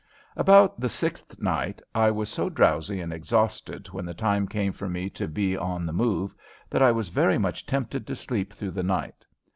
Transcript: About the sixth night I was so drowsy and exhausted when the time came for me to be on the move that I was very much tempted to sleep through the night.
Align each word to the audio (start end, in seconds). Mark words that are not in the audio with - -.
About 0.35 0.79
the 0.79 0.89
sixth 0.89 1.39
night 1.39 1.79
I 1.93 2.09
was 2.09 2.27
so 2.27 2.49
drowsy 2.49 2.99
and 3.01 3.13
exhausted 3.13 3.85
when 3.89 4.03
the 4.03 4.15
time 4.15 4.47
came 4.47 4.71
for 4.73 4.89
me 4.89 5.11
to 5.11 5.27
be 5.27 5.55
on 5.55 5.85
the 5.85 5.93
move 5.93 6.33
that 6.71 6.81
I 6.81 6.91
was 6.91 7.09
very 7.09 7.37
much 7.37 7.67
tempted 7.67 8.07
to 8.07 8.15
sleep 8.15 8.51
through 8.51 8.71
the 8.71 8.81
night. 8.81 9.27